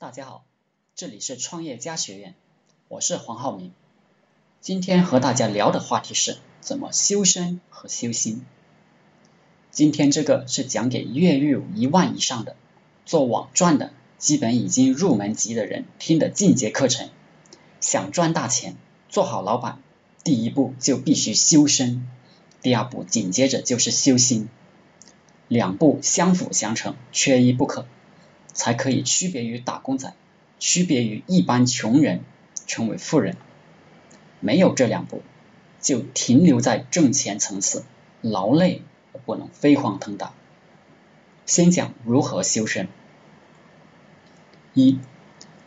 [0.00, 0.44] 大家好，
[0.94, 2.36] 这里是创业家学院，
[2.86, 3.72] 我是黄浩明。
[4.60, 8.46] 今天和大家聊的话题是怎么修身和修心。
[9.72, 12.54] 今天这个是讲给月入一万以上的
[13.06, 17.10] 做网赚的，基本已经入门级的人听的进阶课程。
[17.80, 18.76] 想赚大钱，
[19.08, 19.82] 做好老板，
[20.22, 22.08] 第一步就必须修身，
[22.62, 24.48] 第二步紧接着就是修心，
[25.48, 27.84] 两步相辅相成，缺一不可。
[28.58, 30.12] 才可以区别于打工仔，
[30.58, 32.24] 区别于一般穷人，
[32.66, 33.36] 成为富人。
[34.40, 35.22] 没有这两步，
[35.80, 37.84] 就停留在挣钱层次，
[38.20, 38.82] 劳累
[39.12, 40.32] 而不能飞黄腾达。
[41.46, 42.88] 先讲如何修身。
[44.74, 44.98] 一，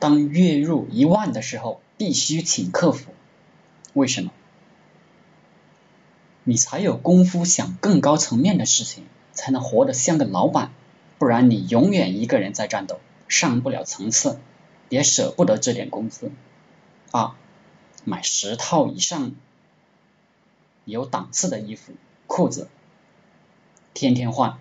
[0.00, 3.12] 当月入一万的时候，必须请客服。
[3.92, 4.32] 为什么？
[6.42, 10.72] 你才有功夫想更高层面的事情，才能活得像个老板。
[11.20, 14.40] 不然你永远一个人在战斗，上不了层次，
[14.88, 16.32] 也舍不得这点工资。
[17.10, 17.32] 二，
[18.06, 19.32] 买十套以上
[20.86, 21.92] 有档次的衣服、
[22.26, 22.68] 裤子，
[23.92, 24.56] 天天换。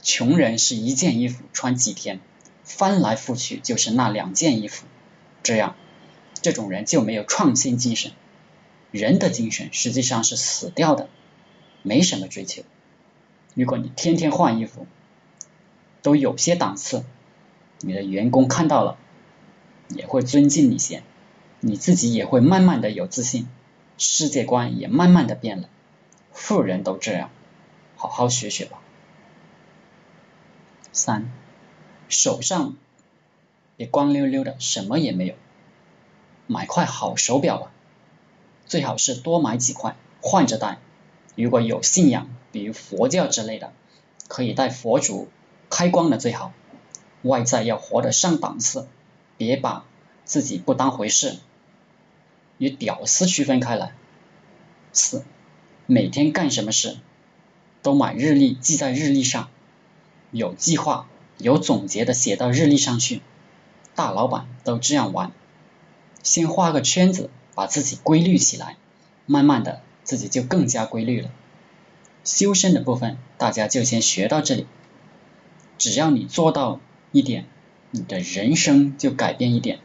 [0.00, 2.20] 穷人是一件衣服穿几天，
[2.62, 4.86] 翻来覆去就是那两件衣服，
[5.42, 5.74] 这样，
[6.40, 8.12] 这种人就没有创新精神。
[8.92, 11.08] 人的精神实际上是死掉的，
[11.82, 12.62] 没什么追求。
[13.54, 14.86] 如果你天天换衣服，
[16.06, 17.04] 都有些档次，
[17.80, 18.96] 你的员工看到了
[19.88, 21.02] 也会尊敬你些，
[21.58, 23.48] 你自己也会慢慢的有自信，
[23.98, 25.68] 世界观也慢慢的变了。
[26.32, 27.28] 富人都这样，
[27.96, 28.78] 好好学学吧。
[30.92, 31.28] 三，
[32.08, 32.76] 手上
[33.76, 35.34] 也光溜溜的，什么也没有，
[36.46, 37.72] 买块好手表吧，
[38.64, 40.78] 最好是多买几块换着戴。
[41.34, 43.72] 如果有信仰，比如佛教之类的，
[44.28, 45.28] 可以戴佛珠。
[45.68, 46.52] 开光的最好，
[47.22, 48.86] 外在要活得上档次，
[49.36, 49.84] 别把
[50.24, 51.38] 自己不当回事，
[52.58, 53.92] 与屌丝区分开来。
[54.92, 55.24] 四，
[55.86, 56.96] 每天干什么事，
[57.82, 59.48] 都买日历记在日历上，
[60.30, 63.20] 有计划、有总结的写到日历上去。
[63.94, 65.32] 大老板都这样玩，
[66.22, 68.76] 先画个圈子，把自己规律起来，
[69.26, 71.30] 慢慢的自己就更加规律了。
[72.24, 74.66] 修身的部分，大家就先学到这里。
[75.78, 76.80] 只要你做到
[77.12, 77.46] 一点，
[77.90, 79.78] 你的人生就改变一点。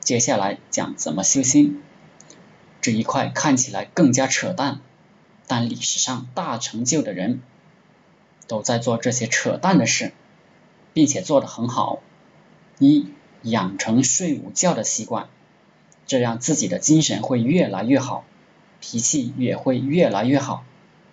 [0.00, 1.82] 接下来讲怎么修心，
[2.80, 4.80] 这一块看起来更加扯淡，
[5.48, 7.42] 但历史上大成就的人
[8.46, 10.12] 都在做这些扯淡的事，
[10.92, 12.00] 并且做得很好。
[12.78, 13.08] 一，
[13.42, 15.28] 养成睡午觉的习惯，
[16.06, 18.24] 这样自己的精神会越来越好，
[18.80, 20.64] 脾气也会越来越好。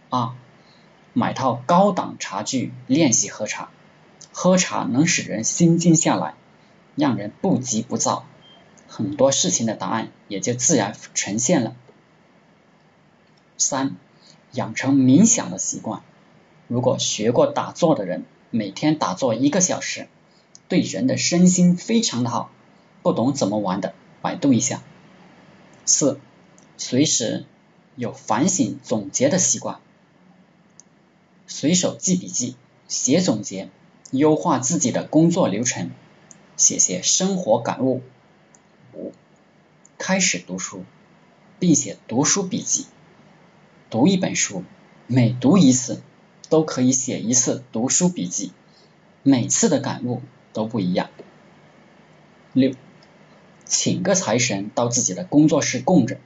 [0.10, 0.36] 二，
[1.14, 3.72] 买套高档茶具练习喝茶。
[4.34, 6.34] 喝茶能使人心静下来，
[6.96, 8.26] 让人不急不躁，
[8.88, 11.76] 很多事情的答案也就自然呈现了。
[13.58, 13.96] 三，
[14.52, 16.02] 养成冥想的习惯。
[16.68, 20.08] 如果学过打坐的人，每天打坐一个小时，
[20.68, 22.50] 对人的身心非常的好。
[23.04, 24.82] 不懂怎么玩的，百度一下。
[25.86, 26.20] 四，
[26.78, 27.46] 随时
[27.96, 29.80] 有反省总结的习惯，
[31.46, 32.56] 随手记笔记，
[32.88, 33.70] 写总结。
[34.14, 35.90] 优化自己的工作流程，
[36.56, 38.04] 写写生活感悟。
[38.94, 39.12] 五，
[39.98, 40.86] 开始读书，
[41.58, 42.86] 并且读书笔记。
[43.90, 44.64] 读一本书，
[45.08, 46.04] 每读一次
[46.48, 48.52] 都可以写一次读书笔记，
[49.24, 50.22] 每次的感悟
[50.54, 51.10] 都不一样。
[52.54, 52.76] 六，
[53.66, 56.20] 请个财神到自己的工作室供着。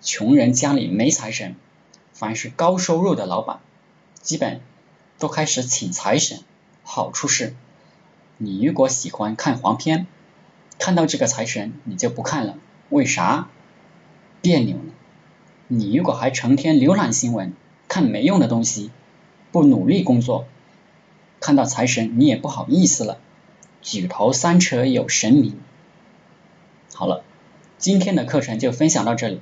[0.00, 1.56] 穷人家里没财神，
[2.12, 3.58] 凡是高收入的老板，
[4.22, 4.60] 基本
[5.18, 6.44] 都开始请财神。
[6.92, 7.54] 好处是，
[8.36, 10.08] 你如果喜欢看黄片，
[10.76, 12.58] 看到这个财神你就不看了，
[12.88, 13.46] 为啥？
[14.42, 14.92] 别扭呢。
[15.68, 17.52] 你如果还成天浏览新闻，
[17.86, 18.90] 看没用的东西，
[19.52, 20.46] 不努力工作，
[21.38, 23.20] 看到财神你也不好意思了。
[23.80, 25.60] 举头三尺有神明。
[26.92, 27.22] 好了，
[27.78, 29.40] 今天的课程就分享到这里，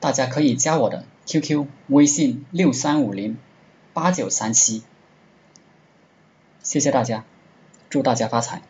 [0.00, 3.38] 大家可以加我的 QQ 微信六三五零
[3.92, 4.82] 八九三七。
[6.68, 7.24] 谢谢大家，
[7.88, 8.60] 祝大家发财。